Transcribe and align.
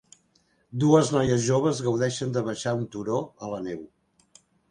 Dues 0.83 1.11
noies 1.15 1.43
joves 1.49 1.81
gaudeixen 1.89 2.33
de 2.39 2.43
baixar 2.49 2.75
un 2.79 2.89
turó 2.95 3.21
a 3.49 3.53
la 3.55 3.63
neu. 3.69 3.87